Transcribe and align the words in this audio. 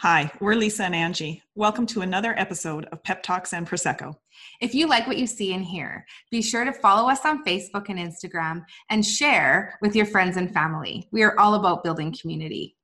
Hi, 0.00 0.30
we're 0.40 0.56
Lisa 0.56 0.84
and 0.84 0.94
Angie. 0.94 1.42
Welcome 1.54 1.86
to 1.86 2.02
another 2.02 2.38
episode 2.38 2.84
of 2.92 3.02
Pep 3.02 3.22
Talks 3.22 3.54
and 3.54 3.66
Prosecco. 3.66 4.14
If 4.60 4.74
you 4.74 4.88
like 4.88 5.06
what 5.06 5.16
you 5.16 5.26
see 5.26 5.54
and 5.54 5.64
hear, 5.64 6.04
be 6.30 6.42
sure 6.42 6.66
to 6.66 6.72
follow 6.74 7.08
us 7.08 7.24
on 7.24 7.42
Facebook 7.44 7.88
and 7.88 7.98
Instagram 7.98 8.66
and 8.90 9.02
share 9.02 9.78
with 9.80 9.96
your 9.96 10.04
friends 10.04 10.36
and 10.36 10.52
family. 10.52 11.08
We 11.12 11.22
are 11.22 11.34
all 11.40 11.54
about 11.54 11.82
building 11.82 12.14
community. 12.20 12.76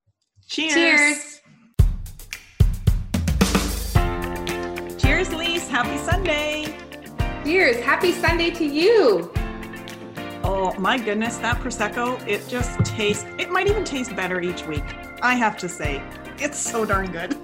Cheers. 0.48 0.72
Cheers. 0.72 1.40
Cheers, 4.96 5.32
Lise. 5.34 5.68
Happy 5.68 5.98
Sunday. 5.98 6.74
Cheers. 7.44 7.84
Happy 7.84 8.12
Sunday 8.12 8.50
to 8.52 8.64
you. 8.64 9.30
Oh 10.44 10.72
my 10.78 10.96
goodness, 10.96 11.36
that 11.36 11.58
Prosecco, 11.58 12.26
it 12.26 12.48
just 12.48 12.82
tastes, 12.86 13.26
it 13.38 13.50
might 13.50 13.68
even 13.68 13.84
taste 13.84 14.16
better 14.16 14.40
each 14.40 14.66
week. 14.66 14.82
I 15.20 15.34
have 15.34 15.58
to 15.58 15.68
say, 15.68 16.02
it's 16.44 16.58
so 16.58 16.84
darn 16.84 17.08
good. 17.12 17.36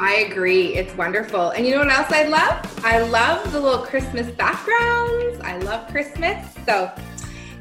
I 0.00 0.26
agree. 0.30 0.74
It's 0.74 0.96
wonderful. 0.96 1.50
And 1.50 1.66
you 1.66 1.72
know 1.72 1.80
what 1.80 1.90
else 1.90 2.10
I 2.10 2.22
love? 2.22 2.82
I 2.82 3.00
love 3.00 3.52
the 3.52 3.60
little 3.60 3.84
Christmas 3.84 4.30
backgrounds. 4.30 5.38
I 5.40 5.58
love 5.58 5.86
Christmas. 5.88 6.54
So 6.64 6.90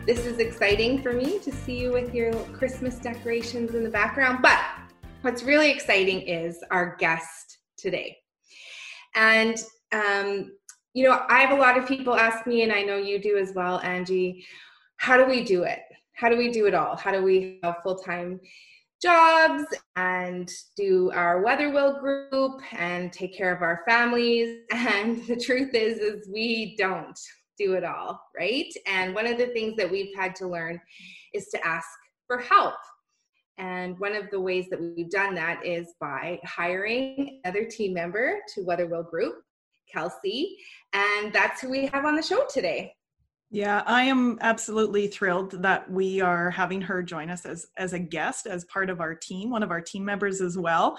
this 0.06 0.26
is 0.26 0.40
exciting 0.40 1.02
for 1.02 1.12
me 1.12 1.40
to 1.40 1.52
see 1.52 1.78
you 1.78 1.92
with 1.92 2.14
your 2.14 2.34
Christmas 2.54 2.96
decorations 2.96 3.76
in 3.76 3.84
the 3.84 3.90
background. 3.90 4.40
But 4.42 4.58
what's 5.20 5.44
really 5.44 5.70
exciting 5.70 6.22
is 6.22 6.64
our 6.72 6.96
guest 6.96 7.58
today. 7.78 8.16
And, 9.16 9.58
um, 9.92 10.54
you 10.94 11.04
know, 11.04 11.26
I 11.28 11.42
have 11.42 11.52
a 11.52 11.60
lot 11.60 11.78
of 11.78 11.86
people 11.86 12.16
ask 12.16 12.48
me, 12.48 12.62
and 12.62 12.72
I 12.72 12.84
know 12.84 12.96
you 12.96 13.20
do 13.20 13.38
as 13.38 13.52
well, 13.54 13.82
Angie, 13.82 14.46
how 14.96 15.18
do 15.18 15.26
we 15.26 15.44
do 15.44 15.64
it? 15.64 15.82
How 16.14 16.30
do 16.30 16.38
we 16.38 16.52
do 16.52 16.68
it 16.68 16.74
all? 16.74 16.96
How 16.96 17.12
do 17.12 17.22
we 17.22 17.60
have 17.64 17.84
full 17.84 17.98
time 17.98 18.40
jobs 19.02 19.64
and 19.96 20.50
do 20.76 21.12
our 21.14 21.42
weather 21.42 21.70
wheel 21.70 22.00
group 22.00 22.62
and 22.74 23.14
take 23.14 23.36
care 23.36 23.54
of 23.54 23.62
our 23.62 23.84
families. 23.88 24.60
And 24.72 25.26
the 25.28 25.36
truth 25.36 25.74
is 25.74 26.00
is 26.00 26.30
we 26.32 26.76
don't 26.78 27.20
do 27.58 27.74
it 27.74 27.84
all 27.84 28.22
right? 28.38 28.72
And 28.86 29.14
one 29.14 29.28
of 29.28 29.38
the 29.38 29.48
things 29.48 29.76
that 29.78 29.90
we've 29.90 30.16
had 30.16 30.36
to 30.36 30.48
learn 30.48 30.80
is 31.34 31.48
to 31.48 31.68
ask 31.68 31.88
for 32.28 32.40
help. 32.40 32.76
And 33.58 33.98
one 34.00 34.16
of 34.16 34.30
the 34.30 34.40
ways 34.40 34.68
that 34.70 34.80
we've 34.80 35.10
done 35.10 35.34
that 35.36 35.66
is 35.66 35.94
by 36.00 36.40
hiring 36.44 37.42
another 37.44 37.66
team 37.66 37.94
member 37.94 38.40
to 38.54 38.64
weather 38.64 38.88
wheel 38.88 39.04
group 39.04 39.36
kelsey. 39.92 40.58
And 40.94 41.34
that's 41.34 41.62
who 41.62 41.70
we 41.70 41.88
have 41.88 42.06
on 42.06 42.16
the 42.16 42.22
show 42.22 42.46
today 42.50 42.94
yeah, 43.50 43.82
I 43.86 44.04
am 44.04 44.38
absolutely 44.42 45.08
thrilled 45.08 45.64
that 45.64 45.90
we 45.90 46.20
are 46.20 46.50
having 46.50 46.82
her 46.82 47.02
join 47.02 47.30
us 47.30 47.46
as 47.46 47.68
as 47.78 47.94
a 47.94 48.00
guest, 48.00 48.46
as 48.46 48.66
part 48.66 48.90
of 48.90 49.00
our 49.00 49.16
team, 49.16 49.50
one 49.50 49.64
of 49.64 49.72
our 49.72 49.80
team 49.80 50.04
members 50.04 50.42
as 50.42 50.58
well. 50.58 50.98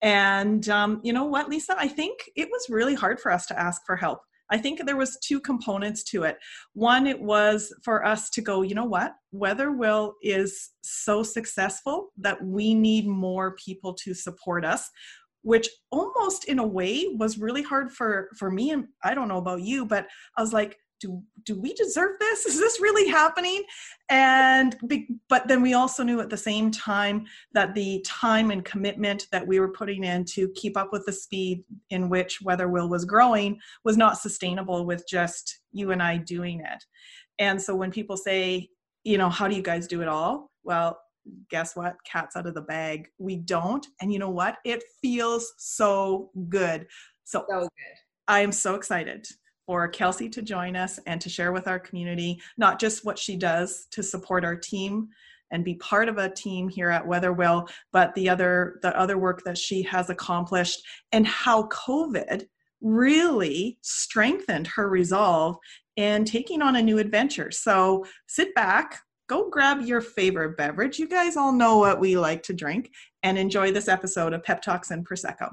And 0.00 0.68
um, 0.68 1.00
you 1.02 1.12
know 1.12 1.24
what, 1.24 1.48
Lisa, 1.48 1.74
I 1.76 1.88
think 1.88 2.30
it 2.36 2.48
was 2.50 2.66
really 2.70 2.94
hard 2.94 3.18
for 3.18 3.32
us 3.32 3.46
to 3.46 3.58
ask 3.58 3.82
for 3.84 3.96
help. 3.96 4.20
I 4.50 4.58
think 4.58 4.80
there 4.84 4.96
was 4.96 5.18
two 5.22 5.40
components 5.40 6.04
to 6.04 6.22
it. 6.22 6.38
One, 6.72 7.06
it 7.06 7.20
was 7.20 7.74
for 7.84 8.06
us 8.06 8.30
to 8.30 8.40
go, 8.40 8.62
you 8.62 8.74
know 8.74 8.86
what, 8.86 9.12
Weather 9.32 9.72
Will 9.72 10.14
is 10.22 10.70
so 10.82 11.22
successful 11.22 12.10
that 12.16 12.42
we 12.42 12.74
need 12.74 13.06
more 13.06 13.56
people 13.56 13.92
to 14.04 14.14
support 14.14 14.64
us 14.64 14.88
which 15.42 15.68
almost 15.92 16.46
in 16.46 16.58
a 16.58 16.66
way 16.66 17.14
was 17.16 17.38
really 17.38 17.62
hard 17.62 17.92
for 17.92 18.28
for 18.36 18.50
me 18.50 18.70
and 18.70 18.86
i 19.04 19.14
don't 19.14 19.28
know 19.28 19.38
about 19.38 19.62
you 19.62 19.86
but 19.86 20.06
i 20.36 20.42
was 20.42 20.52
like 20.52 20.76
do 21.00 21.22
do 21.44 21.58
we 21.58 21.72
deserve 21.74 22.18
this? 22.18 22.46
Is 22.46 22.58
this 22.58 22.80
really 22.80 23.08
happening? 23.08 23.62
And 24.08 24.76
but 25.28 25.48
then 25.48 25.62
we 25.62 25.74
also 25.74 26.02
knew 26.02 26.20
at 26.20 26.30
the 26.30 26.36
same 26.36 26.70
time 26.70 27.26
that 27.52 27.74
the 27.74 28.04
time 28.06 28.50
and 28.50 28.64
commitment 28.64 29.26
that 29.32 29.46
we 29.46 29.60
were 29.60 29.72
putting 29.72 30.04
in 30.04 30.24
to 30.26 30.48
keep 30.54 30.76
up 30.76 30.92
with 30.92 31.04
the 31.06 31.12
speed 31.12 31.64
in 31.90 32.08
which 32.08 32.40
weather 32.42 32.68
will 32.68 32.88
was 32.88 33.04
growing 33.04 33.58
was 33.84 33.96
not 33.96 34.18
sustainable 34.18 34.84
with 34.84 35.04
just 35.08 35.60
you 35.72 35.90
and 35.90 36.02
i 36.02 36.16
doing 36.16 36.60
it. 36.60 36.84
And 37.38 37.60
so 37.60 37.74
when 37.74 37.90
people 37.90 38.16
say 38.16 38.68
you 39.04 39.18
know 39.18 39.30
how 39.30 39.48
do 39.48 39.56
you 39.56 39.62
guys 39.62 39.86
do 39.86 40.02
it 40.02 40.08
all? 40.08 40.50
Well 40.64 40.98
guess 41.50 41.76
what? 41.76 41.96
Cats 42.04 42.36
out 42.36 42.46
of 42.46 42.54
the 42.54 42.62
bag. 42.62 43.08
We 43.18 43.36
don't. 43.36 43.86
And 44.00 44.12
you 44.12 44.18
know 44.18 44.30
what? 44.30 44.56
It 44.64 44.82
feels 45.02 45.52
so 45.58 46.30
good. 46.48 46.86
So, 47.24 47.44
so 47.48 47.60
good. 47.60 47.68
I 48.28 48.40
am 48.40 48.52
so 48.52 48.74
excited 48.74 49.26
for 49.68 49.86
Kelsey 49.86 50.30
to 50.30 50.40
join 50.40 50.76
us 50.76 50.98
and 51.06 51.20
to 51.20 51.28
share 51.28 51.52
with 51.52 51.68
our 51.68 51.78
community 51.78 52.40
not 52.56 52.80
just 52.80 53.04
what 53.04 53.18
she 53.18 53.36
does 53.36 53.86
to 53.90 54.02
support 54.02 54.42
our 54.42 54.56
team 54.56 55.08
and 55.50 55.62
be 55.62 55.74
part 55.74 56.08
of 56.08 56.16
a 56.16 56.30
team 56.30 56.70
here 56.70 56.88
at 56.88 57.04
Weatherwill, 57.04 57.68
but 57.92 58.14
the 58.14 58.30
other 58.30 58.78
the 58.82 58.98
other 58.98 59.18
work 59.18 59.44
that 59.44 59.58
she 59.58 59.82
has 59.82 60.08
accomplished 60.08 60.80
and 61.12 61.26
how 61.26 61.64
COVID 61.68 62.46
really 62.80 63.76
strengthened 63.82 64.66
her 64.68 64.88
resolve 64.88 65.58
in 65.96 66.24
taking 66.24 66.62
on 66.62 66.76
a 66.76 66.82
new 66.82 66.96
adventure. 66.96 67.50
So 67.50 68.06
sit 68.26 68.54
back, 68.54 69.02
go 69.28 69.50
grab 69.50 69.82
your 69.82 70.00
favorite 70.00 70.56
beverage. 70.56 70.98
You 70.98 71.08
guys 71.08 71.36
all 71.36 71.52
know 71.52 71.76
what 71.76 72.00
we 72.00 72.16
like 72.16 72.42
to 72.44 72.54
drink 72.54 72.90
and 73.22 73.36
enjoy 73.36 73.72
this 73.72 73.88
episode 73.88 74.32
of 74.32 74.42
Pep 74.44 74.62
Talks 74.62 74.92
and 74.92 75.06
Prosecco. 75.06 75.50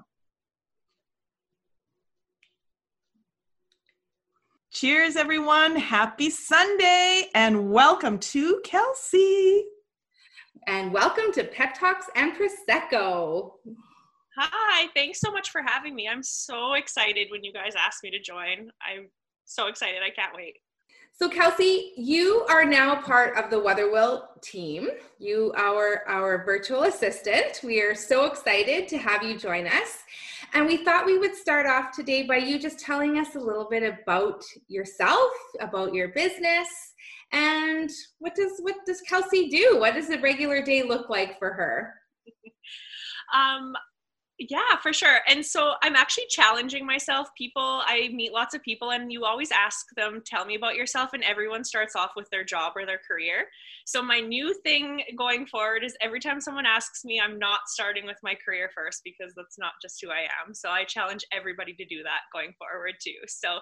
Cheers, 4.75 5.15
everyone. 5.15 5.77
Happy 5.77 6.29
Sunday 6.29 7.29
and 7.33 7.71
welcome 7.71 8.19
to 8.19 8.59
Kelsey. 8.65 9.63
And 10.67 10.91
welcome 10.91 11.31
to 11.31 11.45
Pep 11.45 11.79
Talks 11.79 12.07
and 12.17 12.33
Prosecco. 12.33 13.51
Hi, 14.37 14.87
thanks 14.93 15.21
so 15.21 15.31
much 15.31 15.49
for 15.49 15.61
having 15.65 15.95
me. 15.95 16.09
I'm 16.09 16.21
so 16.21 16.73
excited 16.73 17.29
when 17.31 17.41
you 17.41 17.53
guys 17.53 17.71
asked 17.77 18.03
me 18.03 18.11
to 18.11 18.19
join. 18.19 18.69
I'm 18.85 19.07
so 19.45 19.67
excited. 19.67 20.01
I 20.05 20.09
can't 20.09 20.35
wait. 20.35 20.55
So 21.17 21.29
Kelsey, 21.29 21.93
you 21.95 22.45
are 22.49 22.65
now 22.65 23.01
part 23.01 23.37
of 23.37 23.49
the 23.49 23.55
Weatherwill 23.55 24.41
team. 24.41 24.89
You 25.17 25.53
are 25.55 26.03
our 26.07 26.43
virtual 26.43 26.83
assistant. 26.83 27.61
We 27.63 27.81
are 27.81 27.95
so 27.95 28.25
excited 28.25 28.89
to 28.89 28.97
have 28.97 29.23
you 29.23 29.37
join 29.37 29.65
us. 29.65 30.03
And 30.53 30.65
we 30.67 30.83
thought 30.83 31.05
we 31.05 31.17
would 31.17 31.33
start 31.33 31.67
off 31.67 31.95
today 31.95 32.23
by 32.23 32.37
you 32.37 32.59
just 32.59 32.79
telling 32.79 33.17
us 33.17 33.35
a 33.35 33.39
little 33.39 33.67
bit 33.69 33.81
about 33.83 34.43
yourself, 34.67 35.31
about 35.61 35.93
your 35.93 36.09
business, 36.09 36.67
and 37.31 37.89
what 38.19 38.35
does 38.35 38.59
what 38.59 38.75
does 38.85 38.99
Kelsey 39.01 39.47
do? 39.47 39.77
What 39.79 39.93
does 39.93 40.09
a 40.09 40.19
regular 40.19 40.61
day 40.61 40.83
look 40.83 41.09
like 41.09 41.39
for 41.39 41.53
her? 41.53 41.93
um, 43.33 43.73
yeah, 44.37 44.75
for 44.83 44.91
sure. 44.91 45.19
And 45.29 45.45
so 45.45 45.73
I'm 45.81 45.95
actually 45.95 46.25
challenging 46.29 46.85
myself. 46.85 47.29
People, 47.37 47.81
I 47.85 48.09
meet 48.13 48.33
lots 48.33 48.53
of 48.53 48.61
people, 48.61 48.91
and 48.91 49.09
you 49.11 49.23
always 49.23 49.49
ask 49.49 49.85
them, 49.95 50.21
tell 50.25 50.45
me 50.45 50.55
about 50.55 50.75
yourself, 50.75 51.11
and 51.13 51.23
everyone 51.23 51.63
starts 51.63 51.95
off 51.95 52.11
with 52.17 52.29
their 52.31 52.43
job 52.43 52.73
or 52.75 52.85
their 52.85 52.99
career. 53.07 53.45
So 53.85 54.01
my 54.01 54.19
new 54.19 54.53
thing 54.63 55.03
going 55.17 55.45
forward 55.45 55.85
is 55.85 55.95
every 56.01 56.19
time 56.19 56.41
someone 56.41 56.65
asks 56.65 57.05
me, 57.05 57.21
I'm 57.23 57.39
not 57.39 57.61
starting 57.67 58.05
with 58.05 58.17
my 58.23 58.35
career 58.43 58.69
first 58.75 59.01
because 59.05 59.33
that's 59.37 59.57
not 59.57 59.73
just 59.81 59.99
who 60.03 60.09
I 60.09 60.27
am. 60.43 60.53
So 60.53 60.69
I 60.69 60.83
challenge 60.83 61.23
everybody 61.31 61.73
to 61.73 61.85
do 61.85 62.03
that 62.03 62.21
going 62.33 62.53
forward 62.57 62.95
too. 63.01 63.13
So 63.27 63.59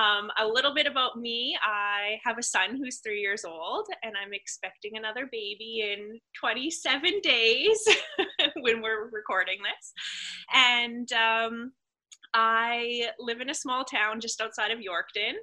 um, 0.00 0.30
a 0.38 0.46
little 0.46 0.74
bit 0.74 0.86
about 0.86 1.20
me 1.20 1.56
I 1.62 2.18
have 2.24 2.38
a 2.38 2.42
son 2.42 2.78
who's 2.78 2.98
three 2.98 3.20
years 3.20 3.44
old, 3.44 3.86
and 4.02 4.14
I'm 4.20 4.32
expecting 4.32 4.96
another 4.96 5.28
baby 5.30 5.92
in 5.92 6.18
27 6.40 7.20
days 7.22 7.86
when 8.62 8.82
we're 8.82 9.08
recording 9.10 9.58
this 9.62 9.92
and 10.54 11.10
um, 11.12 11.72
I 12.34 13.08
live 13.18 13.40
in 13.40 13.50
a 13.50 13.54
small 13.54 13.84
town 13.84 14.20
just 14.20 14.40
outside 14.40 14.70
of 14.70 14.78
Yorkton. 14.78 15.34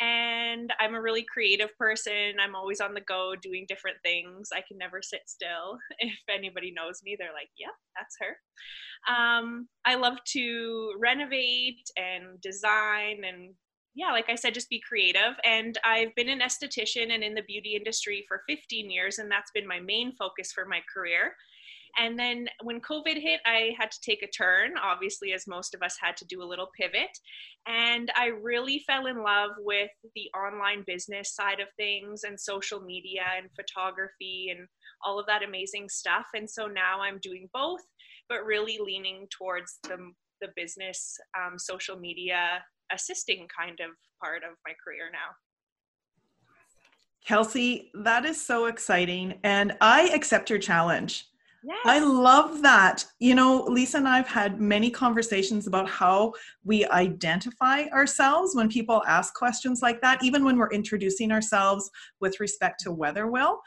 And 0.00 0.72
I'm 0.80 0.94
a 0.94 1.00
really 1.00 1.24
creative 1.32 1.76
person. 1.78 2.34
I'm 2.42 2.56
always 2.56 2.80
on 2.80 2.92
the 2.92 3.00
go 3.00 3.34
doing 3.40 3.66
different 3.68 3.98
things. 4.02 4.48
I 4.52 4.62
can 4.66 4.76
never 4.78 5.00
sit 5.02 5.22
still. 5.26 5.78
If 5.98 6.18
anybody 6.28 6.72
knows 6.74 7.00
me, 7.04 7.16
they're 7.18 7.32
like, 7.32 7.50
yeah, 7.58 7.68
that's 7.96 8.16
her. 8.20 9.14
Um, 9.14 9.68
I 9.84 9.94
love 9.94 10.18
to 10.32 10.94
renovate 10.98 11.88
and 11.96 12.40
design 12.40 13.22
and 13.24 13.54
yeah, 13.94 14.10
like 14.10 14.30
I 14.30 14.36
said, 14.36 14.54
just 14.54 14.70
be 14.70 14.80
creative. 14.86 15.36
And 15.44 15.76
I've 15.84 16.14
been 16.14 16.28
an 16.28 16.40
esthetician 16.40 17.12
and 17.12 17.22
in 17.22 17.34
the 17.34 17.42
beauty 17.42 17.74
industry 17.76 18.24
for 18.26 18.42
15 18.48 18.90
years, 18.90 19.18
and 19.18 19.30
that's 19.30 19.50
been 19.50 19.66
my 19.66 19.80
main 19.80 20.12
focus 20.16 20.50
for 20.50 20.64
my 20.64 20.80
career. 20.92 21.34
And 21.98 22.18
then 22.18 22.48
when 22.62 22.80
COVID 22.80 23.20
hit, 23.20 23.40
I 23.44 23.74
had 23.78 23.90
to 23.90 24.00
take 24.00 24.22
a 24.22 24.30
turn, 24.30 24.72
obviously, 24.82 25.32
as 25.32 25.46
most 25.46 25.74
of 25.74 25.82
us 25.82 25.96
had 26.00 26.16
to 26.18 26.24
do 26.24 26.42
a 26.42 26.44
little 26.44 26.68
pivot. 26.78 27.10
And 27.66 28.10
I 28.16 28.26
really 28.26 28.82
fell 28.86 29.06
in 29.06 29.22
love 29.22 29.50
with 29.58 29.90
the 30.14 30.30
online 30.36 30.84
business 30.86 31.34
side 31.34 31.60
of 31.60 31.68
things 31.76 32.24
and 32.24 32.40
social 32.40 32.80
media 32.80 33.24
and 33.36 33.48
photography 33.54 34.48
and 34.56 34.66
all 35.04 35.18
of 35.18 35.26
that 35.26 35.42
amazing 35.42 35.88
stuff. 35.88 36.26
And 36.34 36.48
so 36.48 36.66
now 36.66 37.00
I'm 37.00 37.18
doing 37.22 37.48
both, 37.52 37.82
but 38.28 38.44
really 38.44 38.78
leaning 38.82 39.26
towards 39.36 39.78
the, 39.82 39.98
the 40.40 40.48
business, 40.56 41.16
um, 41.38 41.58
social 41.58 41.98
media 41.98 42.64
assisting 42.92 43.46
kind 43.54 43.80
of 43.80 43.90
part 44.22 44.42
of 44.44 44.56
my 44.66 44.72
career 44.82 45.10
now. 45.12 45.34
Kelsey, 47.26 47.90
that 47.94 48.24
is 48.24 48.44
so 48.44 48.66
exciting. 48.66 49.38
And 49.44 49.76
I 49.80 50.08
accept 50.08 50.50
your 50.50 50.58
challenge. 50.58 51.26
Yes. 51.64 51.78
I 51.84 52.00
love 52.00 52.62
that. 52.62 53.04
You 53.20 53.34
know, 53.34 53.62
Lisa 53.64 53.98
and 53.98 54.08
I 54.08 54.16
have 54.16 54.26
had 54.26 54.60
many 54.60 54.90
conversations 54.90 55.66
about 55.66 55.88
how 55.88 56.32
we 56.64 56.84
identify 56.86 57.84
ourselves 57.92 58.56
when 58.56 58.68
people 58.68 59.02
ask 59.06 59.34
questions 59.34 59.80
like 59.80 60.00
that, 60.00 60.22
even 60.24 60.44
when 60.44 60.58
we're 60.58 60.70
introducing 60.70 61.30
ourselves 61.30 61.88
with 62.20 62.40
respect 62.40 62.80
to 62.80 62.90
Weatherwill. 62.90 63.58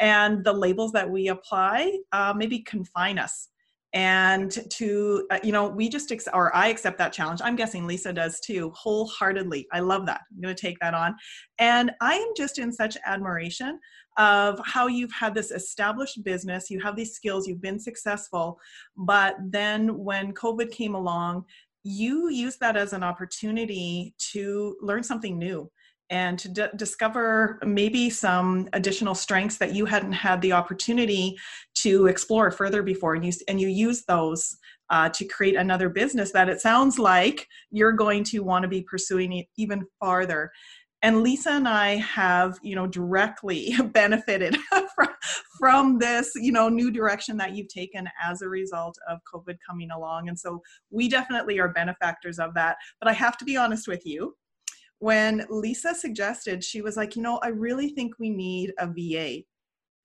And 0.00 0.42
the 0.44 0.52
labels 0.52 0.90
that 0.92 1.08
we 1.08 1.28
apply 1.28 1.98
uh, 2.12 2.34
maybe 2.36 2.58
confine 2.60 3.18
us. 3.18 3.48
And 3.94 4.50
to, 4.70 5.26
uh, 5.30 5.38
you 5.42 5.52
know, 5.52 5.68
we 5.68 5.88
just, 5.88 6.10
ex- 6.10 6.28
or 6.34 6.54
I 6.54 6.68
accept 6.68 6.98
that 6.98 7.12
challenge. 7.12 7.40
I'm 7.42 7.56
guessing 7.56 7.86
Lisa 7.86 8.12
does 8.12 8.40
too, 8.40 8.72
wholeheartedly. 8.74 9.68
I 9.72 9.80
love 9.80 10.04
that. 10.06 10.22
I'm 10.34 10.42
going 10.42 10.54
to 10.54 10.60
take 10.60 10.78
that 10.80 10.94
on. 10.94 11.14
And 11.58 11.92
I 12.00 12.14
am 12.14 12.28
just 12.36 12.58
in 12.58 12.72
such 12.72 12.96
admiration 13.06 13.78
of 14.18 14.60
how 14.64 14.88
you've 14.88 15.12
had 15.12 15.34
this 15.34 15.50
established 15.50 16.22
business, 16.24 16.70
you 16.70 16.80
have 16.80 16.96
these 16.96 17.14
skills, 17.14 17.48
you've 17.48 17.62
been 17.62 17.80
successful, 17.80 18.58
but 18.96 19.36
then 19.48 19.98
when 19.98 20.32
COVID 20.34 20.70
came 20.70 20.94
along, 20.94 21.44
you 21.82 22.30
used 22.30 22.60
that 22.60 22.76
as 22.76 22.92
an 22.92 23.02
opportunity 23.02 24.14
to 24.32 24.76
learn 24.80 25.02
something 25.02 25.38
new 25.38 25.70
and 26.10 26.38
to 26.38 26.48
d- 26.48 26.66
discover 26.76 27.58
maybe 27.64 28.10
some 28.10 28.68
additional 28.72 29.14
strengths 29.14 29.56
that 29.58 29.74
you 29.74 29.86
hadn't 29.86 30.12
had 30.12 30.40
the 30.42 30.52
opportunity 30.52 31.36
to 31.74 32.06
explore 32.06 32.50
further 32.50 32.82
before 32.82 33.14
and 33.14 33.24
you 33.24 33.32
and 33.48 33.60
you 33.60 33.68
use 33.68 34.04
those 34.06 34.56
uh, 34.90 35.08
to 35.08 35.24
create 35.24 35.56
another 35.56 35.88
business 35.88 36.32
that 36.32 36.48
it 36.48 36.60
sounds 36.60 36.98
like 36.98 37.48
you're 37.70 37.92
going 37.92 38.22
to 38.22 38.40
want 38.40 38.62
to 38.62 38.68
be 38.68 38.82
pursuing 38.82 39.44
even 39.56 39.82
farther. 39.98 40.50
And 41.02 41.22
lisa 41.22 41.50
and 41.50 41.68
i 41.68 41.96
have 41.96 42.58
you 42.62 42.74
know 42.74 42.86
directly 42.86 43.74
benefited 43.92 44.56
from, 44.94 45.08
from 45.58 45.98
this 45.98 46.32
you 46.34 46.50
know 46.50 46.70
new 46.70 46.90
direction 46.90 47.36
that 47.36 47.54
you've 47.54 47.68
taken 47.68 48.08
as 48.22 48.40
a 48.40 48.48
result 48.48 48.96
of 49.08 49.18
covid 49.32 49.56
coming 49.68 49.90
along. 49.90 50.28
And 50.28 50.38
so 50.38 50.62
we 50.90 51.08
definitely 51.08 51.58
are 51.60 51.68
benefactors 51.68 52.38
of 52.38 52.54
that. 52.54 52.76
But 53.00 53.08
i 53.08 53.12
have 53.12 53.36
to 53.38 53.44
be 53.44 53.56
honest 53.56 53.86
with 53.86 54.06
you 54.06 54.34
when 55.04 55.44
lisa 55.50 55.94
suggested 55.94 56.64
she 56.64 56.80
was 56.80 56.96
like 56.96 57.14
you 57.14 57.20
know 57.20 57.38
i 57.42 57.48
really 57.48 57.90
think 57.90 58.14
we 58.18 58.30
need 58.30 58.72
a 58.78 58.86
va 58.86 59.42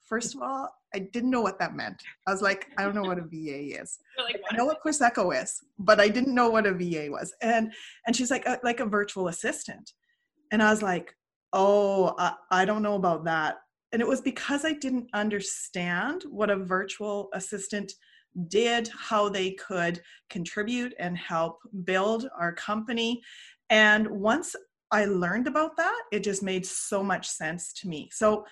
first 0.03 0.35
of 0.35 0.41
all 0.41 0.69
i 0.93 0.99
didn't 0.99 1.29
know 1.29 1.41
what 1.41 1.59
that 1.59 1.75
meant. 1.75 2.01
I 2.27 2.31
was 2.31 2.41
like 2.41 2.67
i 2.77 2.83
don't 2.83 2.95
know 2.95 3.09
what 3.11 3.17
a 3.17 3.27
va 3.33 3.81
is. 3.81 3.99
Like, 4.27 4.41
i 4.51 4.57
know 4.57 4.65
what 4.65 4.83
prosecco 4.83 5.25
is 5.41 5.51
but 5.77 6.01
i 6.01 6.09
didn't 6.09 6.35
know 6.35 6.49
what 6.49 6.67
a 6.67 6.73
va 6.73 7.03
was. 7.09 7.33
And 7.41 7.71
and 8.05 8.15
she's 8.15 8.31
like 8.31 8.45
a, 8.45 8.59
like 8.63 8.81
a 8.81 8.85
virtual 8.85 9.29
assistant. 9.29 9.93
And 10.51 10.61
I 10.61 10.69
was 10.71 10.81
like, 10.81 11.15
oh, 11.53 12.15
I, 12.17 12.33
I 12.51 12.65
don't 12.65 12.81
know 12.81 12.95
about 12.95 13.23
that. 13.25 13.57
And 13.91 14.01
it 14.01 14.07
was 14.07 14.21
because 14.21 14.65
I 14.65 14.73
didn't 14.73 15.07
understand 15.13 16.23
what 16.29 16.49
a 16.49 16.57
virtual 16.57 17.29
assistant 17.33 17.93
did, 18.47 18.89
how 19.09 19.29
they 19.29 19.51
could 19.51 20.01
contribute 20.29 20.93
and 20.99 21.17
help 21.17 21.59
build 21.83 22.27
our 22.37 22.53
company. 22.53 23.21
And 23.69 24.07
once 24.09 24.55
I 24.91 25.05
learned 25.05 25.47
about 25.47 25.77
that, 25.77 26.01
it 26.11 26.23
just 26.23 26.43
made 26.43 26.65
so 26.65 27.03
much 27.03 27.27
sense 27.27 27.73
to 27.73 27.87
me. 27.87 28.09
So 28.11 28.45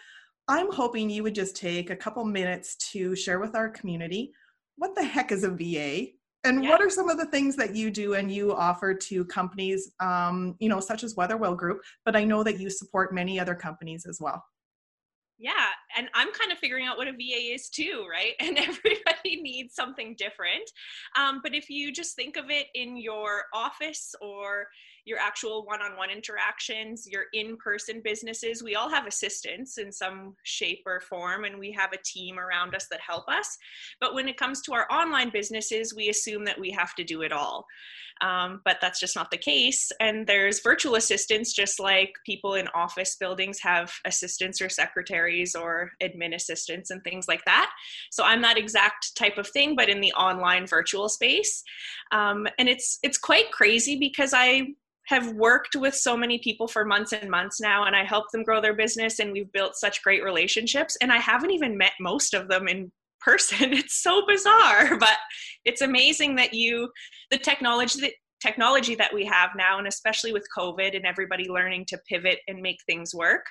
I'm 0.48 0.72
hoping 0.72 1.10
you 1.10 1.24
would 1.24 1.36
just 1.36 1.56
take 1.56 1.90
a 1.90 1.96
couple 1.96 2.24
minutes 2.24 2.76
to 2.92 3.16
share 3.16 3.40
with 3.40 3.56
our 3.56 3.70
community 3.70 4.32
what 4.78 4.96
the 4.96 5.04
heck 5.04 5.32
is 5.32 5.44
a 5.44 5.50
VA? 5.50 6.12
And 6.44 6.64
yeah. 6.64 6.70
what 6.70 6.82
are 6.82 6.90
some 6.90 7.10
of 7.10 7.18
the 7.18 7.26
things 7.26 7.56
that 7.58 7.76
you 7.76 7.92
do 7.92 8.14
and 8.14 8.32
you 8.32 8.54
offer 8.54 8.94
to 8.94 9.26
companies, 9.26 9.92
um, 10.00 10.56
you 10.60 10.70
know, 10.70 10.80
such 10.80 11.04
as 11.04 11.16
Weatherwell 11.16 11.56
Group? 11.56 11.82
But 12.06 12.16
I 12.16 12.24
know 12.24 12.44
that 12.44 12.60
you 12.60 12.70
support 12.70 13.14
many 13.14 13.40
other 13.40 13.56
companies 13.56 14.06
as 14.06 14.20
well. 14.22 14.44
Yeah, 15.40 15.68
and 15.96 16.10
I'm 16.16 16.32
kind 16.32 16.52
of 16.52 16.58
figuring 16.58 16.86
out 16.86 16.98
what 16.98 17.08
a 17.08 17.12
VA 17.12 17.54
is 17.54 17.70
too, 17.70 18.08
right? 18.10 18.34
And 18.40 18.58
everybody 18.58 19.42
needs 19.42 19.76
something 19.76 20.16
different. 20.18 20.70
Um, 21.18 21.42
but 21.44 21.54
if 21.54 21.70
you 21.70 21.92
just 21.92 22.16
think 22.16 22.38
of 22.38 22.50
it 22.50 22.68
in 22.74 22.98
your 22.98 23.44
office 23.54 24.16
or 24.22 24.68
your 25.08 25.20
actual 25.20 25.66
one-on-one 25.66 26.10
interactions, 26.10 27.08
your 27.10 27.26
in-person 27.34 28.02
businesses. 28.04 28.62
We 28.62 28.76
all 28.76 28.90
have 28.90 29.08
assistants 29.08 29.78
in 29.78 29.90
some 29.92 30.36
shape 30.44 30.84
or 30.86 31.00
form, 31.00 31.46
and 31.46 31.58
we 31.58 31.72
have 31.72 31.94
a 31.94 32.04
team 32.04 32.38
around 32.38 32.76
us 32.76 32.88
that 32.92 33.00
help 33.00 33.28
us. 33.30 33.58
But 34.02 34.14
when 34.14 34.28
it 34.28 34.38
comes 34.38 34.62
to 34.64 34.74
our 34.74 34.86
online 34.92 35.30
businesses, 35.30 35.96
we 35.96 36.10
assume 36.10 36.44
that 36.46 36.60
we 36.60 36.72
have 36.72 36.94
to 36.96 37.06
do 37.06 37.22
it 37.22 37.32
all. 37.32 37.66
Um, 38.22 38.62
but 38.66 38.78
that's 38.82 39.00
just 39.00 39.16
not 39.16 39.32
the 39.32 39.38
case. 39.38 39.92
And 40.00 40.26
there's 40.26 40.62
virtual 40.62 40.96
assistants, 40.96 41.54
just 41.54 41.80
like 41.80 42.12
people 42.26 42.56
in 42.56 42.68
office 42.70 43.16
buildings 43.16 43.60
have 43.62 43.94
assistants 44.06 44.60
or 44.60 44.70
secretaries 44.70 45.56
or 45.56 45.92
admin 46.02 46.36
assistants 46.36 46.90
and 46.90 47.04
things 47.04 47.28
like 47.28 47.46
that. 47.46 47.72
So 48.12 48.24
I'm 48.24 48.42
that 48.42 48.58
exact 48.58 49.16
type 49.16 49.38
of 49.38 49.48
thing, 49.48 49.76
but 49.76 49.88
in 49.88 50.02
the 50.02 50.14
online 50.14 50.66
virtual 50.66 51.10
space. 51.10 51.64
Um, 52.12 52.48
and 52.58 52.68
it's 52.68 53.00
it's 53.04 53.20
quite 53.20 53.52
crazy 53.52 53.98
because 54.00 54.34
I 54.34 54.70
have 55.08 55.34
worked 55.34 55.76
with 55.76 55.96
so 55.96 56.18
many 56.18 56.38
people 56.40 56.68
for 56.68 56.84
months 56.84 57.14
and 57.14 57.30
months 57.30 57.62
now 57.62 57.86
and 57.86 57.96
I 57.96 58.04
help 58.04 58.26
them 58.32 58.44
grow 58.44 58.62
their 58.62 58.76
business 58.76 59.20
and 59.20 59.32
we've 59.32 59.52
built 59.54 59.76
such 59.76 60.04
great 60.04 60.24
relationships 60.24 60.98
and 61.02 61.12
I 61.12 61.18
haven't 61.18 61.52
even 61.52 61.78
met 61.78 61.94
most 62.00 62.34
of 62.34 62.48
them 62.50 62.68
in 62.68 62.92
person. 63.22 63.74
It's 63.74 64.02
so 64.02 64.26
bizarre, 64.28 64.98
but 65.00 65.18
it's 65.66 65.82
amazing 65.82 66.36
that 66.36 66.54
you 66.54 66.90
the 67.32 67.38
technology 67.38 68.00
that 68.02 68.14
technology 68.40 68.94
that 68.94 69.14
we 69.14 69.26
have 69.26 69.50
now 69.58 69.80
and 69.80 69.88
especially 69.88 70.32
with 70.32 70.46
COVID 70.56 70.96
and 70.96 71.06
everybody 71.06 71.50
learning 71.50 71.86
to 71.88 71.98
pivot 72.08 72.40
and 72.48 72.62
make 72.62 72.78
things 72.86 73.16
work 73.16 73.44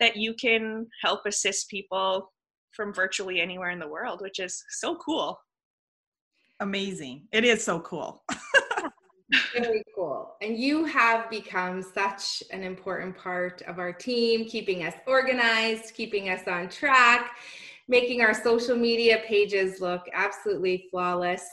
that 0.00 0.16
you 0.16 0.34
can 0.34 0.86
help 1.02 1.20
assist 1.26 1.68
people 1.68 2.32
from 2.72 2.92
virtually 2.92 3.40
anywhere 3.40 3.70
in 3.70 3.78
the 3.78 3.88
world, 3.88 4.20
which 4.20 4.40
is 4.40 4.62
so 4.70 4.96
cool. 4.96 5.38
Amazing. 6.60 7.28
It 7.32 7.44
is 7.44 7.62
so 7.62 7.78
cool. 7.80 8.24
Very 9.54 9.82
cool. 9.94 10.34
And 10.42 10.58
you 10.58 10.84
have 10.84 11.30
become 11.30 11.82
such 11.82 12.42
an 12.50 12.62
important 12.62 13.16
part 13.16 13.62
of 13.62 13.78
our 13.78 13.92
team, 13.92 14.46
keeping 14.46 14.84
us 14.84 14.94
organized, 15.06 15.94
keeping 15.94 16.28
us 16.28 16.46
on 16.46 16.68
track, 16.68 17.36
making 17.88 18.22
our 18.22 18.34
social 18.34 18.76
media 18.76 19.22
pages 19.26 19.80
look 19.80 20.02
absolutely 20.12 20.86
flawless. 20.90 21.44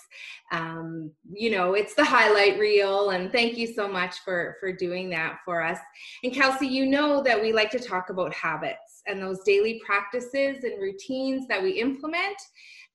Um, 0.51 1.11
you 1.31 1.51
know, 1.51 1.73
it's 1.73 1.93
the 1.93 2.03
highlight 2.05 2.59
reel. 2.59 3.11
And 3.11 3.31
thank 3.31 3.57
you 3.57 3.67
so 3.67 3.87
much 3.87 4.19
for, 4.19 4.57
for 4.59 4.71
doing 4.71 5.09
that 5.11 5.39
for 5.45 5.61
us. 5.61 5.79
And 6.23 6.33
Kelsey, 6.33 6.67
you 6.67 6.85
know 6.85 7.21
that 7.23 7.41
we 7.41 7.53
like 7.53 7.71
to 7.71 7.79
talk 7.79 8.09
about 8.09 8.33
habits 8.33 9.01
and 9.07 9.21
those 9.21 9.41
daily 9.43 9.81
practices 9.85 10.63
and 10.63 10.81
routines 10.81 11.47
that 11.47 11.61
we 11.61 11.71
implement 11.81 12.37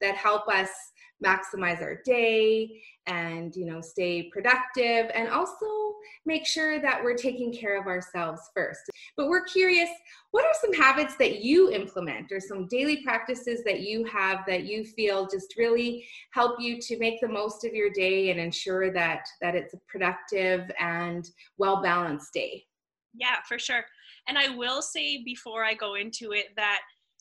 that 0.00 0.14
help 0.16 0.48
us 0.48 0.68
maximize 1.24 1.80
our 1.80 2.00
day 2.04 2.82
and 3.06 3.54
you 3.54 3.64
know 3.64 3.80
stay 3.80 4.28
productive 4.32 5.10
and 5.14 5.28
also 5.28 5.66
make 6.24 6.46
sure 6.46 6.80
that 6.80 7.02
we're 7.02 7.16
taking 7.16 7.52
care 7.52 7.80
of 7.80 7.86
ourselves 7.86 8.42
first. 8.54 8.80
But 9.16 9.28
we're 9.28 9.44
curious 9.44 9.88
what 10.32 10.44
are 10.44 10.54
some 10.60 10.72
habits 10.72 11.16
that 11.16 11.42
you 11.42 11.70
implement 11.70 12.32
or 12.32 12.40
some 12.40 12.66
daily 12.68 13.02
practices 13.02 13.62
that 13.64 13.80
you 13.80 14.04
have 14.04 14.40
that 14.46 14.64
you 14.64 14.84
feel 14.84 15.26
just 15.26 15.54
really 15.56 16.06
help 16.32 16.60
you 16.60 16.80
to 16.80 16.98
make 16.98 17.20
the 17.20 17.28
most 17.28 17.64
of 17.64 17.72
your 17.72 17.90
day 17.90 18.30
and 18.30 18.40
ensure 18.40 18.92
that 18.92 19.26
that 19.40 19.54
it's 19.54 19.74
a 19.74 19.80
productive 19.88 20.70
and 20.78 21.30
well 21.58 21.82
balanced 21.82 22.32
day? 22.32 22.64
Yeah 23.14 23.36
for 23.48 23.58
sure. 23.58 23.84
And 24.28 24.36
i 24.36 24.48
will 24.54 24.82
say 24.82 25.22
before 25.24 25.64
i 25.64 25.72
go 25.72 25.94
into 25.94 26.32
it 26.32 26.46
that 26.56 26.80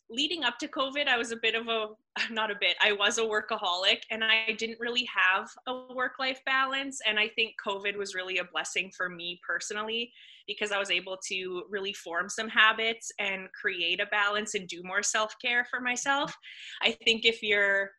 leading 0.09 0.43
up 0.43 0.57
to 0.59 0.67
COVID, 0.67 1.07
I 1.07 1.17
was 1.17 1.31
a 1.31 1.37
bit 1.37 1.55
of 1.55 1.67
a, 1.67 1.87
not 2.31 2.51
a 2.51 2.55
bit, 2.59 2.75
I 2.81 2.91
was 2.91 3.17
a 3.17 3.21
workaholic 3.21 3.99
and 4.11 4.23
I 4.23 4.53
didn't 4.57 4.79
really 4.79 5.07
have 5.13 5.49
a 5.67 5.93
work 5.93 6.13
life 6.19 6.39
balance. 6.45 6.99
And 7.05 7.19
I 7.19 7.29
think 7.29 7.55
COVID 7.65 7.97
was 7.97 8.15
really 8.15 8.37
a 8.37 8.45
blessing 8.45 8.91
for 8.95 9.09
me 9.09 9.39
personally 9.47 10.11
because 10.47 10.71
I 10.71 10.79
was 10.79 10.91
able 10.91 11.17
to 11.29 11.63
really 11.69 11.93
form 11.93 12.29
some 12.29 12.49
habits 12.49 13.11
and 13.19 13.47
create 13.59 13.99
a 13.99 14.05
balance 14.07 14.53
and 14.53 14.67
do 14.67 14.83
more 14.83 15.03
self 15.03 15.35
care 15.43 15.65
for 15.65 15.79
myself. 15.79 16.35
I 16.81 16.91
think 16.91 17.25
if 17.25 17.41
you're, 17.41 17.91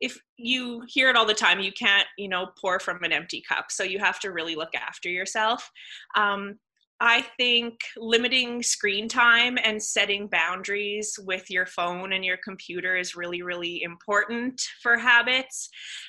if 0.00 0.18
you 0.36 0.82
hear 0.88 1.08
it 1.08 1.16
all 1.16 1.24
the 1.24 1.32
time, 1.34 1.60
you 1.60 1.72
can't, 1.72 2.06
you 2.18 2.28
know, 2.28 2.48
pour 2.60 2.80
from 2.80 3.02
an 3.04 3.12
empty 3.12 3.42
cup. 3.48 3.66
So 3.70 3.84
you 3.84 4.00
have 4.00 4.18
to 4.20 4.32
really 4.32 4.56
look 4.56 4.74
after 4.74 5.08
yourself. 5.08 5.70
Um, 6.16 6.58
I 7.00 7.22
think 7.36 7.80
limiting 7.96 8.62
screen 8.62 9.08
time 9.08 9.58
and 9.62 9.82
setting 9.82 10.28
boundaries 10.28 11.18
with 11.22 11.50
your 11.50 11.66
phone 11.66 12.12
and 12.12 12.24
your 12.24 12.38
computer 12.42 12.96
is 12.96 13.16
really, 13.16 13.42
really 13.42 13.82
important 13.82 14.60
for 14.82 14.96
habits. 14.96 15.68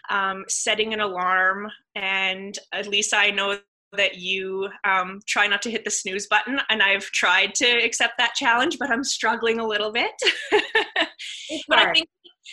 Um, 0.10 0.46
setting 0.48 0.94
an 0.94 1.01
alarm, 1.01 1.68
and 1.96 2.58
at 2.72 2.88
least 2.88 3.13
I 3.13 3.32
know 3.32 3.58
that 3.96 4.16
you 4.16 4.70
um, 4.84 5.20
try 5.28 5.48
not 5.48 5.62
to 5.64 5.72
hit 5.72 5.84
the 5.84 5.92
snooze 5.92 6.28
button, 6.28 6.60
and 6.70 6.82
I've 6.82 7.06
tried 7.06 7.56
to 7.56 7.66
accept 7.66 8.14
that 8.18 8.34
challenge, 8.36 8.78
but 8.80 8.90
I'm 8.90 9.04
struggling 9.04 9.60
a 9.60 9.68
little 9.68 9.92
bit. 9.92 10.14
but 11.68 11.80
I 11.80 11.92
think 11.94 12.08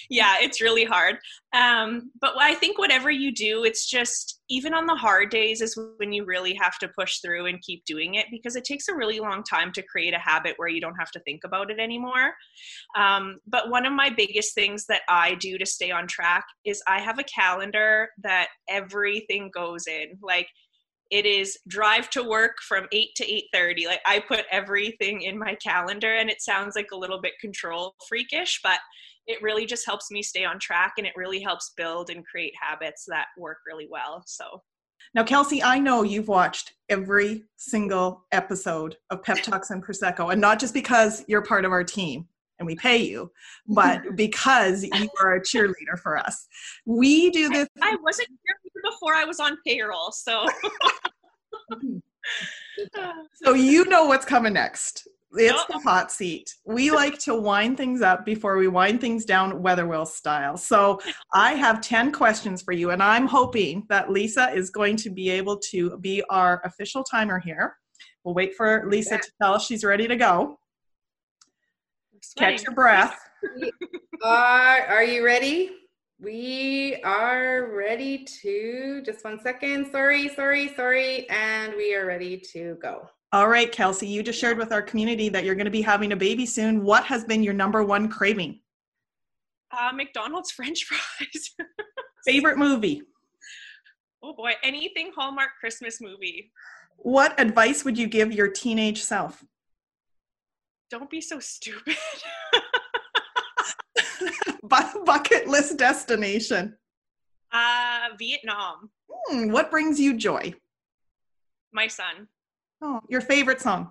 yeah, 0.09 0.37
it's 0.41 0.61
really 0.61 0.85
hard. 0.85 1.19
Um, 1.55 2.11
but 2.21 2.35
I 2.39 2.55
think 2.55 2.79
whatever 2.79 3.11
you 3.11 3.33
do, 3.33 3.65
it's 3.65 3.89
just 3.89 4.41
even 4.49 4.75
on 4.75 4.87
the 4.87 4.95
hard 4.95 5.31
days 5.31 5.61
is 5.61 5.79
when 5.97 6.13
you 6.13 6.25
really 6.25 6.55
have 6.55 6.79
to 6.79 6.89
push 6.89 7.19
through 7.19 7.47
and 7.47 7.61
keep 7.63 7.85
doing 7.85 8.15
it 8.15 8.27
because 8.31 8.57
it 8.57 8.65
takes 8.65 8.89
a 8.89 8.95
really 8.95 9.21
long 9.21 9.43
time 9.43 9.73
to 9.73 9.83
create 9.83 10.15
a 10.15 10.19
habit 10.19 10.55
where 10.57 10.69
you 10.69 10.81
don't 10.81 10.99
have 10.99 11.11
to 11.13 11.21
think 11.21 11.43
about 11.45 11.71
it 11.71 11.79
anymore. 11.79 12.33
Um, 12.97 13.39
but 13.47 13.71
one 13.71 13.87
of 13.87 13.93
my 13.93 14.11
biggest 14.11 14.55
things 14.55 14.87
that 14.87 15.03
I 15.09 15.35
do 15.35 15.59
to 15.59 15.67
stay 15.67 15.91
on 15.91 16.07
track 16.07 16.45
is 16.65 16.83
I 16.87 17.01
have 17.01 17.19
a 17.19 17.25
calendar 17.25 18.09
that 18.23 18.49
everything 18.69 19.51
goes 19.55 19.87
in. 19.87 20.19
Like 20.23 20.49
it 21.13 21.27
is 21.27 21.59
drive 21.69 22.09
to 22.09 22.25
work 22.25 22.57
from 22.67 22.87
8 22.91 23.09
to 23.17 23.25
8.30 23.55 23.87
like 23.87 24.01
i 24.07 24.19
put 24.19 24.45
everything 24.51 25.23
in 25.23 25.39
my 25.39 25.55
calendar 25.57 26.15
and 26.15 26.29
it 26.29 26.43
sounds 26.43 26.75
like 26.75 26.91
a 26.93 26.97
little 26.97 27.21
bit 27.21 27.35
control 27.41 27.95
freakish 28.09 28.59
but 28.65 28.81
it 29.29 29.41
really 29.41 29.67
just 29.67 29.87
helps 29.87 30.11
me 30.11 30.23
stay 30.23 30.45
on 30.45 30.59
track 30.59 30.95
and 30.99 31.07
it 31.07 31.13
really 31.15 31.41
helps 31.41 31.73
build 31.77 32.11
and 32.11 32.27
create 32.27 32.53
habits 32.61 33.05
that 33.07 33.27
work 33.39 33.59
really 33.65 33.87
well 33.89 34.25
so. 34.27 34.63
Now 35.15 35.23
kelsey 35.23 35.63
i 35.63 35.79
know 35.79 36.03
you've 36.03 36.29
watched 36.29 36.73
every 36.89 37.45
single 37.57 38.25
episode 38.33 38.97
of 39.11 39.23
pep 39.23 39.39
talks 39.43 39.71
and 39.71 39.85
prosecco 39.85 40.33
and 40.33 40.41
not 40.41 40.59
just 40.59 40.73
because 40.73 41.25
you're 41.29 41.43
part 41.43 41.65
of 41.65 41.73
our 41.73 41.85
team 41.85 42.27
and 42.63 42.67
we 42.67 42.77
pay 42.77 42.97
you, 42.97 43.31
but 43.67 44.01
because 44.17 44.85
you 44.85 45.09
are 45.21 45.35
a 45.35 45.43
cheerleader 45.43 45.99
for 46.01 46.17
us. 46.17 46.47
We 46.87 47.31
do 47.31 47.49
this. 47.49 47.69
I 47.83 47.97
wasn't 48.03 48.29
here 48.29 48.83
before 48.91 49.15
I 49.15 49.25
was 49.25 49.41
on 49.41 49.59
payroll, 49.67 50.13
so. 50.13 50.47
so 53.45 53.55
you 53.55 53.85
know 53.87 54.07
what's 54.07 54.25
coming 54.25 54.53
next. 54.53 55.09
It's 55.35 55.65
the 55.65 55.79
hot 55.79 56.13
seat. 56.13 56.55
We 56.67 56.91
like 56.91 57.19
to 57.21 57.35
wind 57.35 57.79
things 57.79 58.03
up 58.03 58.27
before 58.27 58.59
we 58.59 58.69
wind 58.69 59.01
things 59.01 59.25
down 59.25 59.63
weather 59.63 59.87
wheel 59.87 60.05
style. 60.05 60.59
So 60.59 61.01
I 61.33 61.55
have 61.55 61.81
10 61.81 62.13
questions 62.13 62.61
for 62.61 62.73
you, 62.73 62.91
and 62.91 63.03
I'm 63.03 63.27
hoping 63.27 63.87
that 63.89 64.11
Lisa 64.11 64.51
is 64.51 64.69
going 64.69 64.97
to 64.97 65.11
be 65.11 65.31
able 65.31 65.59
to 65.71 65.97
be 65.99 66.23
our 66.29 66.61
official 66.65 67.03
timer 67.03 67.41
here. 67.41 67.77
We'll 68.25 68.35
wait 68.35 68.55
for 68.55 68.85
Lisa 68.89 69.19
to 69.19 69.33
tell 69.41 69.55
us 69.55 69.67
she's 69.67 69.85
ready 69.85 70.07
to 70.07 70.17
go. 70.17 70.59
Catch 72.37 72.63
your 72.63 72.73
breath. 72.73 73.19
are, 74.23 74.81
are 74.89 75.05
you 75.05 75.25
ready? 75.25 75.73
We 76.21 77.01
are 77.05 77.75
ready 77.75 78.25
to, 78.43 79.03
just 79.05 79.25
one 79.25 79.41
second. 79.41 79.91
Sorry, 79.91 80.29
sorry, 80.29 80.73
sorry. 80.75 81.29
And 81.31 81.75
we 81.77 81.95
are 81.95 82.07
ready 82.07 82.39
to 82.53 82.77
go. 82.81 83.09
All 83.33 83.49
right, 83.49 83.73
Kelsey, 83.73 84.07
you 84.07 84.23
just 84.23 84.39
shared 84.39 84.59
with 84.59 84.73
our 84.73 84.83
community 84.83 85.29
that 85.31 85.45
you're 85.45 85.55
going 85.55 85.65
to 85.65 85.71
be 85.71 85.83
having 85.83 86.13
a 86.13 86.17
baby 86.17 86.47
soon. 86.47 86.85
What 86.85 87.05
has 87.05 87.25
been 87.25 87.43
your 87.43 87.55
number 87.55 87.83
one 87.83 88.09
craving? 88.09 88.61
Uh, 89.77 89.91
McDonald's 89.93 90.51
French 90.51 90.85
fries. 90.85 91.51
Favorite 92.27 92.59
movie? 92.59 93.03
Oh 94.23 94.35
boy, 94.35 94.53
anything 94.63 95.11
Hallmark 95.17 95.51
Christmas 95.59 96.01
movie. 96.01 96.53
What 96.99 97.39
advice 97.41 97.85
would 97.85 97.99
you 97.99 98.07
give 98.07 98.33
your 98.33 98.47
teenage 98.49 99.03
self? 99.03 99.43
Don't 100.93 101.11
be 101.11 101.21
so 101.23 101.41
stupid. 101.41 101.97
Bucket 105.07 105.49
list 105.49 105.79
destination. 105.79 106.77
Uh, 107.51 108.09
Vietnam. 108.19 108.91
Hmm, 109.11 109.51
what 109.51 109.71
brings 109.71 109.99
you 109.99 110.15
joy? 110.19 110.55
My 111.73 111.87
son. 111.87 112.29
Oh, 112.83 113.01
your 113.09 113.23
favorite 113.23 113.63
song? 113.63 113.91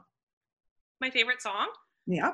My 1.00 1.10
favorite 1.10 1.42
song? 1.42 1.70
Yeah. 2.06 2.34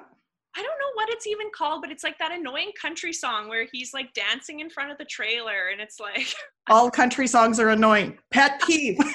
I 0.56 0.62
don't 0.62 0.80
know 0.80 0.92
what 0.96 1.10
it's 1.12 1.28
even 1.28 1.48
called, 1.56 1.82
but 1.82 1.90
it's 1.90 2.04
like 2.04 2.20
that 2.20 2.34
annoying 2.34 2.72
country 2.80 3.14
song 3.14 3.48
where 3.48 3.68
he's 3.72 3.94
like 3.94 4.14
dancing 4.14 4.60
in 4.60 4.70
front 4.70 4.92
of 4.92 4.98
the 4.98 5.06
trailer 5.06 5.70
and 5.72 5.80
it's 5.80 5.98
like 6.00 6.28
all 6.70 6.92
country 6.92 7.28
songs 7.28 7.58
are 7.58 7.70
annoying. 7.70 8.18
Pet 8.32 8.62
peeve. 8.66 9.00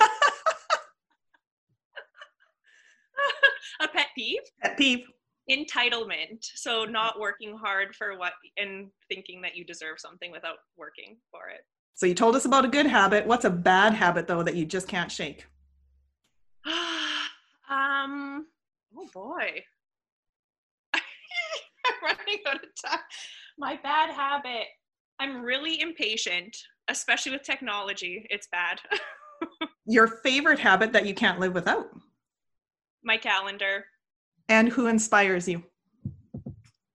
A 3.80 3.88
pet 3.88 4.06
peeve? 4.16 4.40
Pet 4.62 4.78
peeve 4.78 5.04
entitlement 5.52 6.44
so 6.54 6.84
not 6.84 7.20
working 7.20 7.56
hard 7.56 7.94
for 7.94 8.18
what 8.18 8.32
and 8.56 8.88
thinking 9.08 9.42
that 9.42 9.56
you 9.56 9.64
deserve 9.64 9.98
something 9.98 10.32
without 10.32 10.56
working 10.76 11.16
for 11.30 11.48
it. 11.48 11.60
So 11.94 12.06
you 12.06 12.14
told 12.14 12.34
us 12.34 12.44
about 12.44 12.64
a 12.64 12.68
good 12.68 12.86
habit. 12.86 13.26
What's 13.26 13.44
a 13.44 13.50
bad 13.50 13.94
habit 13.94 14.26
though 14.26 14.42
that 14.42 14.56
you 14.56 14.64
just 14.64 14.88
can't 14.88 15.10
shake? 15.10 15.46
Um 17.70 18.48
oh 18.98 19.08
boy. 19.14 19.62
I'm 20.94 21.00
running 22.02 22.42
out 22.46 22.56
of 22.56 22.68
time. 22.84 23.00
My 23.56 23.78
bad 23.82 24.10
habit. 24.10 24.66
I'm 25.18 25.42
really 25.42 25.80
impatient 25.80 26.54
especially 26.88 27.32
with 27.32 27.42
technology. 27.42 28.26
It's 28.30 28.48
bad. 28.48 28.80
Your 29.86 30.06
favorite 30.06 30.58
habit 30.58 30.92
that 30.92 31.06
you 31.06 31.14
can't 31.14 31.40
live 31.40 31.54
without? 31.54 31.86
My 33.04 33.16
calendar 33.16 33.84
and 34.48 34.68
who 34.68 34.86
inspires 34.86 35.48
you? 35.48 35.62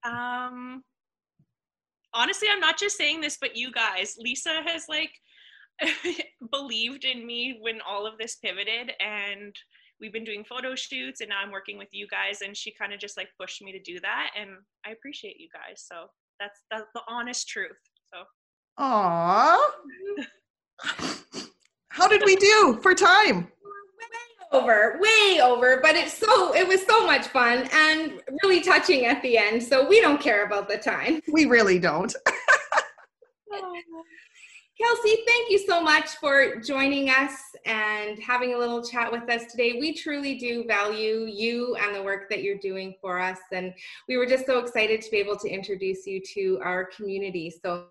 Um, 0.03 0.83
honestly, 2.13 2.47
I'm 2.51 2.59
not 2.59 2.77
just 2.77 2.97
saying 2.97 3.21
this, 3.21 3.37
but 3.39 3.55
you 3.55 3.71
guys. 3.71 4.15
Lisa 4.19 4.61
has 4.65 4.85
like 4.87 5.11
believed 6.51 7.05
in 7.05 7.25
me 7.25 7.57
when 7.61 7.79
all 7.87 8.05
of 8.05 8.17
this 8.17 8.37
pivoted, 8.37 8.91
and 8.99 9.55
we've 9.99 10.13
been 10.13 10.23
doing 10.23 10.43
photo 10.43 10.75
shoots, 10.75 11.21
and 11.21 11.29
now 11.29 11.39
I'm 11.43 11.51
working 11.51 11.77
with 11.77 11.89
you 11.91 12.07
guys, 12.07 12.41
and 12.41 12.55
she 12.55 12.73
kind 12.73 12.93
of 12.93 12.99
just 12.99 13.17
like 13.17 13.29
pushed 13.39 13.61
me 13.61 13.71
to 13.71 13.79
do 13.79 13.99
that, 14.01 14.31
and 14.39 14.51
I 14.85 14.91
appreciate 14.91 15.39
you 15.39 15.49
guys. 15.53 15.83
So 15.85 16.07
that's 16.39 16.61
that's 16.71 16.89
the 16.93 17.01
honest 17.07 17.47
truth. 17.47 17.77
So. 18.13 18.23
Aww. 18.79 19.57
How 21.89 22.07
did 22.07 22.21
we 22.25 22.35
do 22.35 22.79
for 22.83 22.93
time? 22.93 23.47
Over, 24.51 24.99
way 24.99 25.41
over, 25.41 25.79
but 25.81 25.95
it's 25.95 26.13
so 26.13 26.53
it 26.55 26.67
was 26.67 26.85
so 26.85 27.05
much 27.05 27.27
fun 27.27 27.67
and 27.73 28.21
really 28.43 28.61
touching 28.61 29.05
at 29.05 29.21
the 29.21 29.37
end. 29.37 29.61
So 29.61 29.87
we 29.87 30.01
don't 30.01 30.21
care 30.21 30.45
about 30.45 30.67
the 30.67 30.77
time. 30.77 31.21
We 31.31 31.45
really 31.45 31.77
don't. 31.77 32.15
Kelsey, 34.79 35.17
thank 35.27 35.49
you 35.49 35.57
so 35.57 35.81
much 35.81 36.09
for 36.21 36.57
joining 36.57 37.09
us 37.09 37.31
and 37.65 38.19
having 38.19 38.53
a 38.53 38.57
little 38.57 38.83
chat 38.83 39.11
with 39.11 39.27
us 39.29 39.51
today. 39.51 39.77
We 39.79 39.93
truly 39.93 40.37
do 40.37 40.65
value 40.65 41.25
you 41.25 41.75
and 41.75 41.95
the 41.95 42.03
work 42.03 42.29
that 42.29 42.43
you're 42.43 42.59
doing 42.59 42.93
for 43.01 43.19
us. 43.19 43.39
And 43.51 43.73
we 44.07 44.17
were 44.17 44.27
just 44.27 44.45
so 44.45 44.59
excited 44.59 45.01
to 45.01 45.11
be 45.11 45.17
able 45.17 45.37
to 45.37 45.49
introduce 45.49 46.05
you 46.05 46.21
to 46.33 46.59
our 46.63 46.85
community. 46.85 47.51
So 47.63 47.87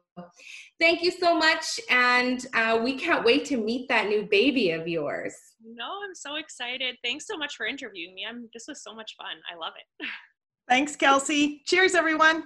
thank 0.81 1.03
you 1.03 1.11
so 1.11 1.37
much. 1.37 1.81
And 1.91 2.45
uh, 2.55 2.81
we 2.83 2.99
can't 2.99 3.25
wait 3.25 3.45
to 3.47 3.57
meet 3.57 3.89
that 3.89 4.09
new 4.09 4.27
baby 4.31 4.71
of 4.73 4.87
yours. 4.89 5.35
No, 5.65 5.85
I'm 6.05 6.15
so 6.15 6.37
excited. 6.37 6.97
Thanks 7.03 7.27
so 7.27 7.37
much 7.37 7.57
for 7.57 7.67
interviewing 7.67 8.15
me. 8.15 8.25
I'm 8.29 8.49
this 8.55 8.67
was 8.69 8.83
so 8.83 8.95
much 8.95 9.15
fun. 9.17 9.37
I 9.53 9.57
love 9.57 9.73
it. 9.77 10.07
Thanks, 10.69 10.97
Kelsey. 10.97 11.63
Cheers, 11.67 11.95
everyone. 11.95 12.45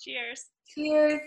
Cheers. 0.00 0.46
Cheers. 0.68 1.20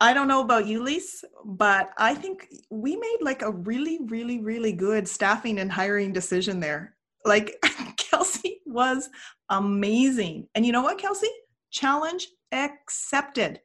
I 0.00 0.14
don't 0.14 0.28
know 0.28 0.42
about 0.42 0.66
you, 0.66 0.84
Lise, 0.84 1.24
but 1.44 1.90
I 1.98 2.14
think 2.14 2.46
we 2.70 2.94
made 2.96 3.18
like 3.20 3.42
a 3.42 3.50
really, 3.50 3.98
really, 4.06 4.38
really 4.38 4.72
good 4.72 5.08
staffing 5.08 5.58
and 5.58 5.72
hiring 5.72 6.12
decision 6.12 6.60
there. 6.60 6.94
Like 7.24 7.56
Kelsey 7.96 8.57
was 8.68 9.08
amazing. 9.48 10.48
And 10.54 10.64
you 10.64 10.72
know 10.72 10.82
what, 10.82 10.98
Kelsey? 10.98 11.30
Challenge 11.70 12.26
accepted. 12.52 13.60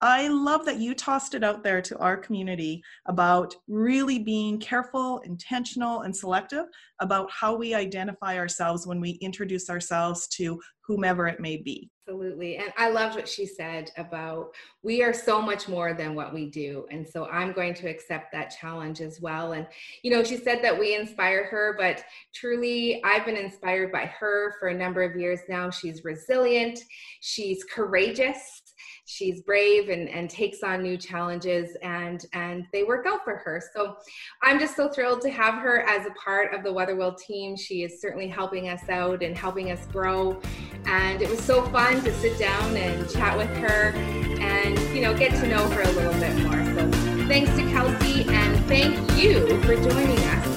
I 0.00 0.28
love 0.28 0.64
that 0.66 0.78
you 0.78 0.94
tossed 0.94 1.34
it 1.34 1.42
out 1.42 1.64
there 1.64 1.82
to 1.82 1.98
our 1.98 2.16
community 2.16 2.82
about 3.06 3.56
really 3.66 4.20
being 4.20 4.60
careful, 4.60 5.18
intentional, 5.24 6.02
and 6.02 6.14
selective 6.16 6.66
about 7.00 7.28
how 7.32 7.56
we 7.56 7.74
identify 7.74 8.38
ourselves 8.38 8.86
when 8.86 9.00
we 9.00 9.12
introduce 9.20 9.68
ourselves 9.68 10.28
to 10.28 10.60
whomever 10.86 11.26
it 11.26 11.40
may 11.40 11.56
be. 11.56 11.90
Absolutely. 12.06 12.56
And 12.56 12.72
I 12.78 12.90
loved 12.90 13.16
what 13.16 13.28
she 13.28 13.44
said 13.44 13.90
about 13.98 14.54
we 14.82 15.02
are 15.02 15.12
so 15.12 15.42
much 15.42 15.68
more 15.68 15.92
than 15.92 16.14
what 16.14 16.32
we 16.32 16.48
do. 16.48 16.86
And 16.90 17.06
so 17.06 17.26
I'm 17.26 17.52
going 17.52 17.74
to 17.74 17.88
accept 17.88 18.32
that 18.32 18.54
challenge 18.58 19.00
as 19.00 19.20
well. 19.20 19.52
And, 19.52 19.66
you 20.02 20.10
know, 20.12 20.22
she 20.22 20.36
said 20.36 20.62
that 20.62 20.78
we 20.78 20.94
inspire 20.94 21.44
her, 21.46 21.74
but 21.76 22.04
truly, 22.34 23.02
I've 23.04 23.26
been 23.26 23.36
inspired 23.36 23.92
by 23.92 24.06
her 24.06 24.54
for 24.58 24.68
a 24.68 24.74
number 24.74 25.02
of 25.02 25.20
years 25.20 25.40
now. 25.48 25.70
She's 25.70 26.04
resilient, 26.04 26.78
she's 27.20 27.64
courageous 27.64 28.62
she's 29.08 29.40
brave 29.40 29.88
and, 29.88 30.06
and 30.10 30.28
takes 30.28 30.62
on 30.62 30.82
new 30.82 30.96
challenges 30.98 31.74
and 31.82 32.26
and 32.34 32.66
they 32.74 32.84
work 32.84 33.06
out 33.06 33.24
for 33.24 33.36
her. 33.36 33.62
So 33.74 33.96
i'm 34.42 34.60
just 34.60 34.76
so 34.76 34.90
thrilled 34.90 35.22
to 35.22 35.30
have 35.30 35.54
her 35.54 35.80
as 35.88 36.06
a 36.06 36.10
part 36.10 36.54
of 36.54 36.62
the 36.62 36.72
weatherwheel 36.72 37.14
team. 37.14 37.56
She 37.56 37.82
is 37.82 38.00
certainly 38.02 38.28
helping 38.28 38.68
us 38.68 38.86
out 38.90 39.22
and 39.22 39.36
helping 39.36 39.70
us 39.70 39.84
grow. 39.86 40.40
And 40.84 41.22
it 41.22 41.30
was 41.30 41.40
so 41.40 41.64
fun 41.70 42.02
to 42.04 42.12
sit 42.20 42.38
down 42.38 42.76
and 42.76 43.08
chat 43.10 43.36
with 43.36 43.50
her 43.56 43.92
and 44.40 44.78
you 44.94 45.00
know 45.00 45.16
get 45.16 45.30
to 45.40 45.48
know 45.48 45.66
her 45.70 45.82
a 45.82 45.90
little 45.92 46.12
bit 46.20 46.36
more. 46.42 46.62
So 46.74 47.08
thanks 47.26 47.50
to 47.56 47.62
kelsey 47.70 48.24
and 48.28 48.64
thank 48.66 48.94
you 49.22 49.60
for 49.62 49.74
joining 49.74 50.18
us 50.18 50.47